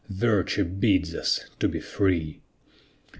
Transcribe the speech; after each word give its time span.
Virtue 0.09 0.65
bids 0.65 1.13
us 1.13 1.47
to 1.59 1.67
be 1.67 1.79
free. 1.79 2.41